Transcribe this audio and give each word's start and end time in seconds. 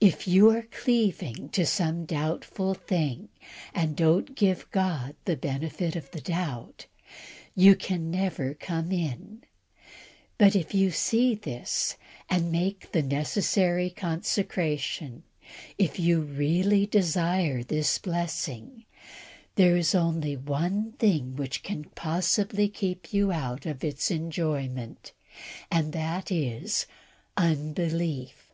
If 0.00 0.26
yon 0.26 0.56
are 0.56 0.62
cleaving 0.62 1.48
to 1.50 1.64
some 1.64 2.04
doubtful 2.04 2.74
thing, 2.74 3.28
and 3.72 3.94
don't 3.94 4.34
give 4.34 4.68
God 4.72 5.14
the 5.26 5.36
benefit 5.36 5.94
of 5.94 6.10
the 6.10 6.20
doubt, 6.20 6.86
you 7.54 7.76
can 7.76 8.10
never 8.10 8.52
come 8.54 8.90
in; 8.90 9.44
but, 10.38 10.56
if 10.56 10.74
you 10.74 10.90
see 10.90 11.36
this, 11.36 11.96
and 12.28 12.50
make 12.50 12.90
the 12.90 13.00
necessary 13.00 13.90
consecration, 13.90 15.22
if 15.78 16.00
you 16.00 16.20
really 16.20 16.84
desire 16.84 17.62
this 17.62 17.96
blessing, 17.98 18.86
there 19.54 19.76
is 19.76 19.94
only 19.94 20.36
one 20.36 20.94
thing 20.98 21.36
which 21.36 21.62
can 21.62 21.84
possibly 21.94 22.68
keep 22.68 23.12
you 23.14 23.30
out 23.30 23.66
of 23.66 23.84
its 23.84 24.10
enjoyment, 24.10 25.12
and 25.70 25.92
that 25.92 26.32
is 26.32 26.88
unbelief. 27.36 28.50